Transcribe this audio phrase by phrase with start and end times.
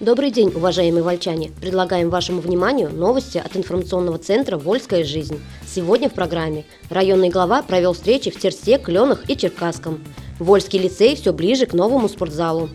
[0.00, 1.50] Добрый день, уважаемые вольчане!
[1.60, 5.38] Предлагаем вашему вниманию новости от информационного центра «Вольская жизнь».
[5.68, 10.02] Сегодня в программе районный глава провел встречи в Терсе, Кленах и Черкасском.
[10.38, 12.70] Вольский лицей все ближе к новому спортзалу.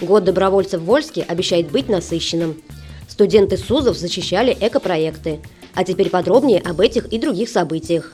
[0.00, 2.62] Год добровольцев в Вольске обещает быть насыщенным.
[3.08, 5.40] Студенты СУЗов защищали экопроекты.
[5.74, 8.12] А теперь подробнее об этих и других событиях.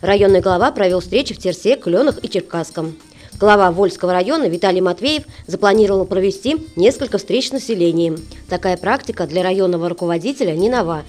[0.00, 2.96] Районный глава провел встречи в Терсе, Кленах и Черкасском.
[3.38, 8.16] Глава Вольского района Виталий Матвеев запланировал провести несколько встреч с населением.
[8.48, 11.02] Такая практика для районного руководителя не нова.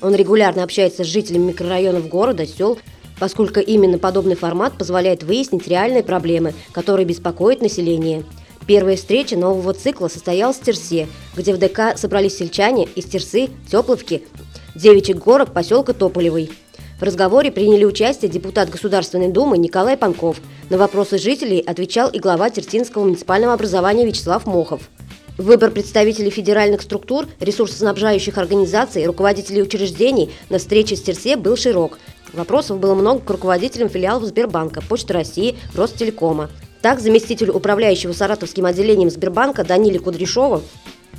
[0.00, 2.78] Он регулярно общается с жителями микрорайонов города, сел,
[3.18, 8.24] поскольку именно подобный формат позволяет выяснить реальные проблемы, которые беспокоят население.
[8.66, 14.22] Первая встреча нового цикла состоялась в Терсе, где в ДК собрались сельчане из Терсы, Тепловки,
[14.74, 16.50] Девичьих горок, поселка Тополевый.
[16.98, 20.38] В разговоре приняли участие депутат Государственной Думы Николай Панков.
[20.68, 24.90] На вопросы жителей отвечал и глава Тертинского муниципального образования Вячеслав Мохов.
[25.36, 32.00] Выбор представителей федеральных структур, ресурсоснабжающих организаций, руководителей учреждений на встрече с Терсе был широк.
[32.32, 36.50] Вопросов было много к руководителям филиалов Сбербанка, Почты России, Ростелекома.
[36.82, 40.62] Так, заместителю управляющего Саратовским отделением Сбербанка Даниле Кудряшову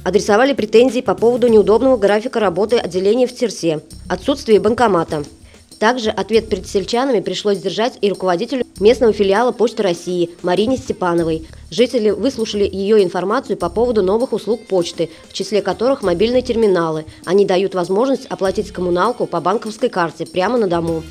[0.03, 5.23] адресовали претензии по поводу неудобного графика работы отделения в Терсе, отсутствие банкомата–
[5.79, 11.47] также ответ перед сельчанами пришлось держать и руководителю местного филиала Почты России Марине Степановой.
[11.71, 17.05] Жители выслушали ее информацию по поводу новых услуг почты, в числе которых мобильные терминалы.
[17.25, 21.03] Они дают возможность оплатить коммуналку по банковской карте прямо на дому.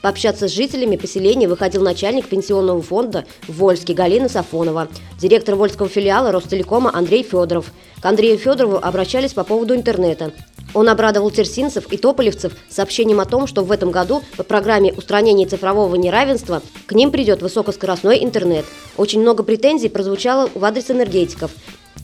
[0.00, 4.88] Пообщаться с жителями поселения выходил начальник пенсионного фонда Вольский Галина Сафонова,
[5.20, 7.72] директор Вольского филиала Ростелекома Андрей Федоров.
[8.00, 10.32] К Андрею Федорову обращались по поводу интернета.
[10.74, 15.46] Он обрадовал терсинцев и тополевцев сообщением о том, что в этом году по программе устранения
[15.46, 18.64] цифрового неравенства к ним придет высокоскоростной интернет.
[18.96, 21.50] Очень много претензий прозвучало в адрес энергетиков.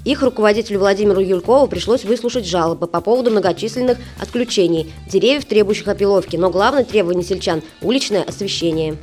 [0.04, 6.50] Их руководителю Владимиру Юлькову пришлось выслушать жалобы по поводу многочисленных отключений, деревьев, требующих опиловки, но
[6.50, 8.96] главное требование сельчан– уличное освещение.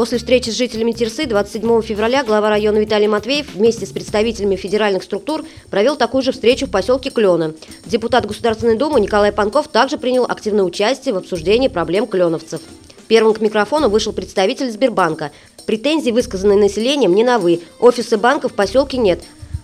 [0.00, 5.02] После встречи с жителями Тирсы 27 февраля глава района Виталий Матвеев вместе с представителями федеральных
[5.02, 7.52] структур провел такую же встречу в поселке Клена.
[7.84, 12.62] Депутат Государственной Думы Николай Панков также принял активное участие в обсуждении проблем кленовцев.
[13.08, 15.32] Первым к микрофону вышел представитель Сбербанка.
[15.66, 17.60] Претензии, высказанные населением, не новы.
[17.78, 19.20] Офисы банка в поселке нет.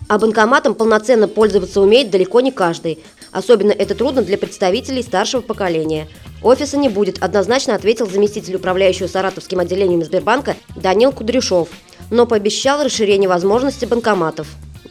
[0.06, 2.98] А банкоматом полноценно пользоваться умеет далеко не каждый.
[3.32, 6.08] Особенно это трудно для представителей старшего поколения.
[6.42, 11.68] Офиса не будет, однозначно ответил заместитель управляющего Саратовским отделением Сбербанка Данил Кудряшов,
[12.10, 14.46] но пообещал расширение возможностей банкоматов.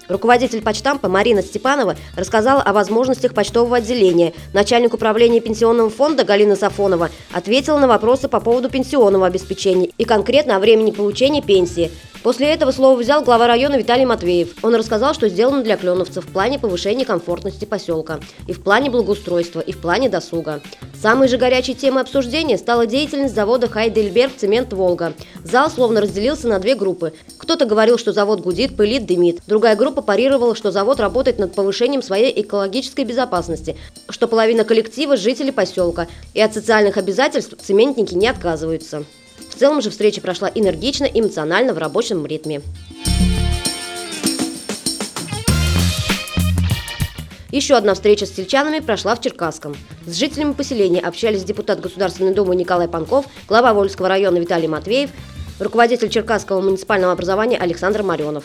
[0.08, 4.34] Руководитель почтампа Марина Степанова рассказала о возможностях почтового отделения.
[4.54, 10.58] Начальник управления пенсионного фонда Галина Сафонова ответила на вопросы по поводу пенсионного обеспечения и конкретно
[10.58, 11.92] о времени получения пенсии.
[12.25, 14.56] После этого слово взял глава района Виталий Матвеев.
[14.63, 19.59] Он рассказал, что сделано для кленовцев в плане повышения комфортности поселка, и в плане благоустройства,
[19.59, 20.59] и в плане досуга.
[21.00, 25.14] Самой же горячей темой обсуждения стала деятельность завода Хайдельберг «Цемент Волга».
[25.44, 27.14] Зал словно разделился на две группы.
[27.38, 29.41] Кто-то говорил, что завод гудит, пылит, дымит.
[29.46, 33.78] Другая группа парировала, что завод работает над повышением своей экологической безопасности,
[34.09, 39.03] что половина коллектива– жители поселка, и от социальных обязательств цементники не отказываются.
[39.56, 42.62] В целом же встреча прошла энергично, эмоционально, в рабочем ритме.
[47.52, 49.78] Еще одна встреча с сельчанами прошла в Черкасском.
[50.06, 55.12] С жителями поселения общались депутат Государственной Думы Николай Панков, глава Вольского района Виталий Матвеев,
[55.62, 58.44] руководитель Черкасского муниципального образования Александр Маренов.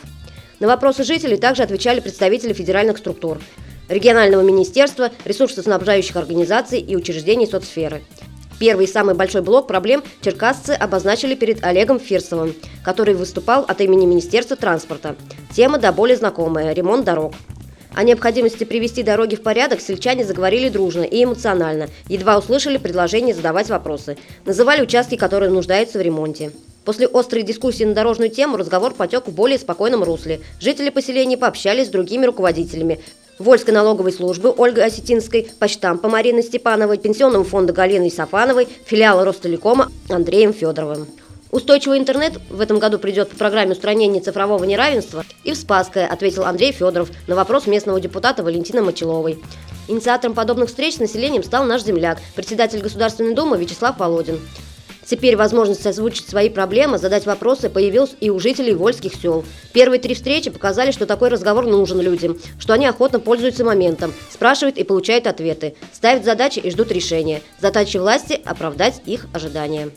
[0.60, 3.40] На вопросы жителей также отвечали представители федеральных структур,
[3.88, 8.04] регионального министерства, ресурсоснабжающих организаций и учреждений соцсферы.
[8.60, 12.54] Первый и самый большой блок проблем черкасцы обозначили перед Олегом Фирсовым,
[12.84, 15.16] который выступал от имени Министерства транспорта.
[15.56, 17.32] Тема до более знакомая– ремонт дорог.
[17.94, 23.70] О необходимости привести дороги в порядок сельчане заговорили дружно и эмоционально, едва услышали предложение задавать
[23.70, 24.18] вопросы.
[24.44, 26.52] Называли участки, которые нуждаются в ремонте.
[26.84, 30.40] После острой дискуссии на дорожную тему разговор потек в более спокойном русле.
[30.60, 33.00] Жители поселения пообщались с другими руководителями,
[33.40, 40.52] Вольской налоговой службы Ольгой Осетинской, почтампа Марины Степановой, Пенсионного фонда Галины Сафановой, филиала Ростелекома Андреем
[40.52, 41.06] Федоровым.
[41.50, 46.44] Устойчивый интернет в этом году придет по программе устранения цифрового неравенства и в Спасское, ответил
[46.44, 49.42] Андрей Федоров на вопрос местного депутата Валентины Мочеловой.
[49.88, 54.38] Инициатором подобных встреч с населением стал наш земляк, председатель Государственной Думы Вячеслав Володин.
[55.10, 59.44] Теперь возможность озвучить свои проблемы, задать вопросы появилась и у жителей вольских сел.
[59.72, 64.78] Первые три встречи показали, что такой разговор нужен людям, что они охотно пользуются моментом, спрашивают
[64.78, 67.42] и получают ответы, ставят задачи и ждут решения.
[67.58, 69.90] Задача власти– оправдать их ожидания.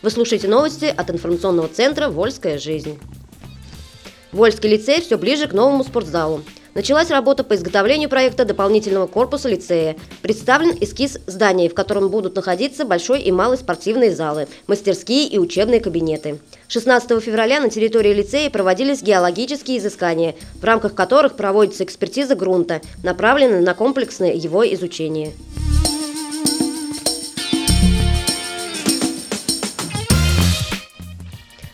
[0.00, 2.98] Вы слушаете новости от информационного центра «Вольская жизнь».
[4.32, 6.42] Вольский лицей все ближе к новому спортзалу.
[6.78, 9.96] Началась работа по изготовлению проекта дополнительного корпуса лицея.
[10.22, 15.80] Представлен эскиз здания, в котором будут находиться большой и малый спортивные залы, мастерские и учебные
[15.80, 16.38] кабинеты.
[16.68, 23.60] 16 февраля на территории лицея проводились геологические изыскания, в рамках которых проводится экспертиза грунта, направленная
[23.60, 25.32] на комплексное его изучение.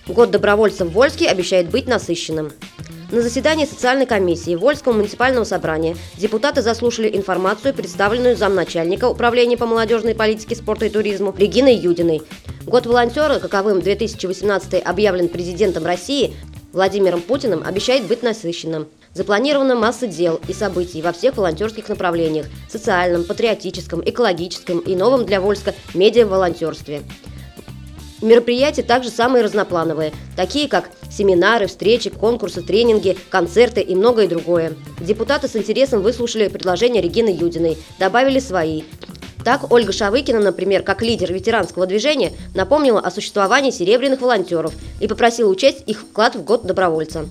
[0.07, 2.53] Год добровольцев в Вольске обещает быть насыщенным.
[3.15, 10.17] На заседании социальной комиссии Вольского муниципального собрания депутаты заслушали информацию, представленную замначальника Управления по молодежной
[10.17, 12.23] политике, спорту и туризму Региной Юдиной.
[12.67, 16.35] Год волонтера, каковым 2018 объявлен президентом России,
[16.73, 18.89] Владимиром Путиным, обещает быть насыщенным.
[19.13, 25.41] Запланирована масса дел и событий во всех волонтерских направлениях– социальном, патриотическом, экологическом и новом для
[25.41, 27.03] Вольска медиа-волонтерстве.
[28.23, 34.75] Мероприятия также самые разноплановые, такие как семинары, встречи, конкурсы, тренинги, концерты и многое другое.
[35.01, 38.83] Депутаты с интересом выслушали предложения Регины Юдиной, добавили свои.
[39.45, 45.51] Так, Ольга Шавыкина, например, как лидер ветеранского движения, напомнила о существовании серебряных волонтеров и попросила
[45.51, 47.27] учесть их вклад в год добровольца.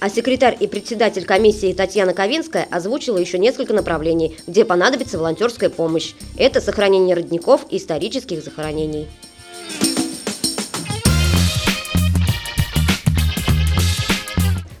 [0.00, 6.14] А секретарь и председатель комиссии Татьяна Ковинская озвучила еще несколько направлений, где понадобится волонтерская помощь.
[6.36, 9.08] Это сохранение родников и исторических захоронений.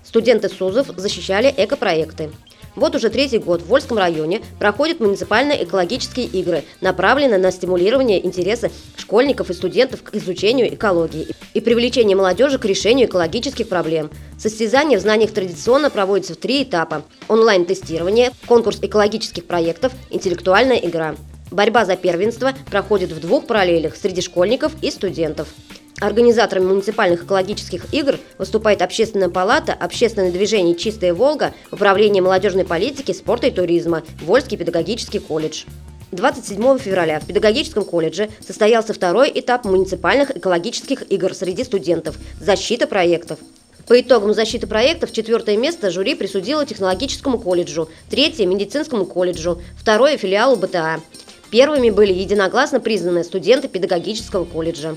[0.08, 2.30] Студенты СУЗов защищали экопроекты.
[2.76, 8.70] Вот уже третий год в Вольском районе проходят муниципальные экологические игры, направленные на стимулирование интереса
[8.96, 14.10] школьников и студентов к изучению экологии и привлечение молодежи к решению экологических проблем.
[14.38, 21.16] Состязания в знаниях традиционно проводятся в три этапа– онлайн-тестирование, конкурс экологических проектов, интеллектуальная игра.
[21.50, 25.48] Борьба за первенство проходит в двух параллелях среди школьников и студентов.
[26.00, 33.48] Организаторами муниципальных экологических игр выступает Общественная палата, Общественное движение «Чистая Волга», Управление молодежной политики, спорта
[33.48, 35.64] и туризма, Вольский педагогический колледж.
[36.12, 43.40] 27 февраля в педагогическом колледже состоялся второй этап муниципальных экологических игр среди студентов «Защита проектов».
[43.88, 50.56] По итогам защиты проектов четвертое место жюри присудило технологическому колледжу, третье– медицинскому колледжу, второе– филиалу
[50.56, 51.00] БТА.
[51.50, 54.96] Первыми были единогласно признаны студенты педагогического колледжа.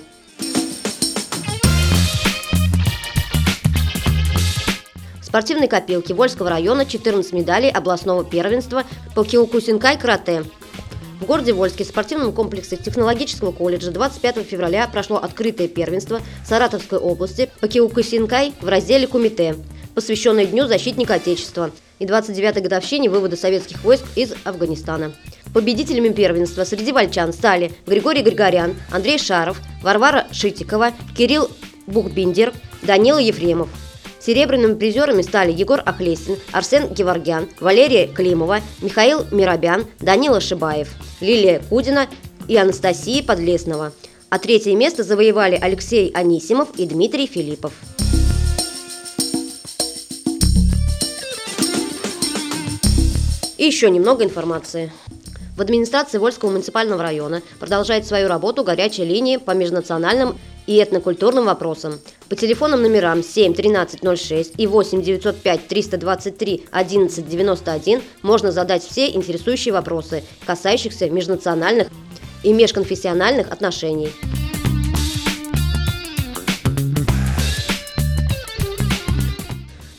[5.32, 8.84] Спортивной копилке Вольского района 14 медалей областного первенства
[9.16, 10.44] по киокусинкай карате.
[11.22, 17.50] В городе Вольске в спортивном комплексе технологического колледжа 25 февраля прошло открытое первенство Саратовской области
[17.62, 19.56] по киокусинкай в разделе «Кумите»,
[19.96, 25.14] посвященное Дню защитника Отечества и 29-й годовщине вывода советских войск из Афганистана.
[25.54, 31.50] Победителями первенства среди вольчан стали Григорий Григорян, Андрей Шаров, Варвара Шитикова, Кирилл
[31.88, 32.52] Бухбиндер,
[32.82, 33.70] Данила Ефремов.
[34.24, 40.90] Серебряными призерами стали Егор Охлесин, Арсен Геворгян, Валерия Климова, Михаил Миробян, Данила Шибаев,
[41.22, 42.08] Лилия Кудина
[42.48, 43.94] и Анастасия Подлеснова.
[44.30, 47.74] А третье место завоевали Алексей Анисимов и Дмитрий Филиппов.
[53.58, 54.92] И еще немного информации.
[55.58, 60.38] В администрации Вольского муниципального района продолжает свою работу горячая линия по межнациональным
[60.72, 62.00] и этнокультурным вопросам.
[62.30, 69.74] По телефонным номерам 7 1306 и 8 905 323 11 91 можно задать все интересующие
[69.74, 71.90] вопросы, касающихся межнациональных
[72.44, 74.12] и межконфессиональных отношений.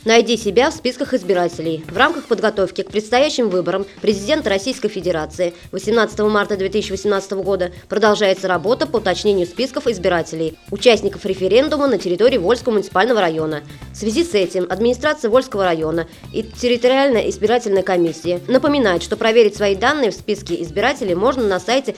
[0.05, 1.85] Найди себя в списках избирателей.
[1.89, 8.85] В рамках подготовки к предстоящим выборам президента Российской Федерации 18 марта 2018 года продолжается работа
[8.85, 13.63] по уточнению списков избирателей, участников референдума на территории Вольского муниципального района.
[13.93, 19.75] В связи с этим администрация Вольского района и территориальная избирательная комиссия напоминает, что проверить свои
[19.75, 21.95] данные в списке избирателей можно на сайте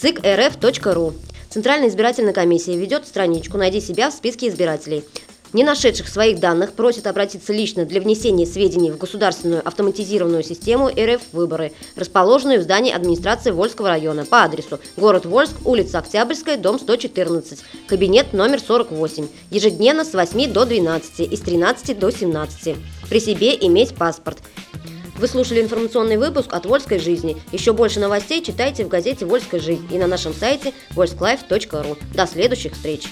[0.00, 1.12] циkrf.ру.
[1.50, 5.04] Центральная избирательная комиссия ведет страничку «Найди себя в списке избирателей».
[5.54, 11.22] Не нашедших своих данных просят обратиться лично для внесения сведений в государственную автоматизированную систему РФ
[11.30, 17.60] «Выборы», расположенную в здании администрации Вольского района по адресу город Вольск, улица Октябрьская, дом 114,
[17.86, 22.76] кабинет номер 48, ежедневно с 8 до 12 и с 13 до 17.
[23.08, 24.38] При себе иметь паспорт.
[25.16, 27.40] Вы слушали информационный выпуск от «Вольской жизни».
[27.52, 31.96] Еще больше новостей читайте в газете «Вольская жизнь» и на нашем сайте volsklife.ru.
[32.12, 33.04] До следующих встреч!